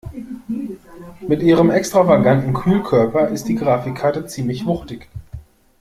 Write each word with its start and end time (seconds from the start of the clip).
Mit 1.27 1.43
ihrem 1.43 1.69
extravaganten 1.69 2.55
Kühlkörper 2.55 3.27
ist 3.27 3.43
die 3.47 3.53
Grafikkarte 3.53 4.25
ziemlich 4.25 4.65
wuchtig. 4.65 5.07